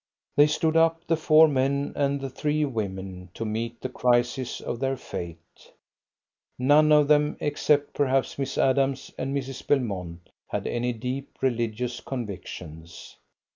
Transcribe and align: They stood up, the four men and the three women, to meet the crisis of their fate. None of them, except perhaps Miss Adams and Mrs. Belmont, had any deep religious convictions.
They 0.35 0.47
stood 0.47 0.75
up, 0.75 1.05
the 1.05 1.15
four 1.15 1.47
men 1.47 1.93
and 1.95 2.19
the 2.19 2.29
three 2.31 2.65
women, 2.65 3.29
to 3.35 3.45
meet 3.45 3.81
the 3.81 3.89
crisis 3.89 4.59
of 4.59 4.79
their 4.79 4.97
fate. 4.97 5.73
None 6.57 6.91
of 6.91 7.07
them, 7.07 7.37
except 7.39 7.93
perhaps 7.93 8.39
Miss 8.39 8.57
Adams 8.57 9.11
and 9.15 9.37
Mrs. 9.37 9.67
Belmont, 9.67 10.29
had 10.49 10.65
any 10.65 10.91
deep 10.91 11.37
religious 11.39 11.99
convictions. 11.99 13.17